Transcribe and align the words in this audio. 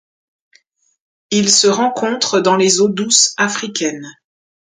Ils 1.29 1.51
se 1.51 1.67
rencontrent 1.67 2.39
dans 2.39 2.55
les 2.55 2.79
eaux 2.81 2.89
douces 2.89 3.35
africaines. 3.37 4.11